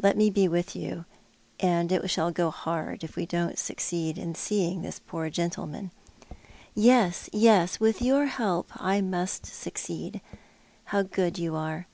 [0.00, 1.04] Let me be with you,
[1.58, 5.90] and it shall go hard if we don't succeed in seeing this poor gentleman.""
[6.76, 10.20] Yes, yes, with your help I must succeed.
[10.84, 11.88] How good you are."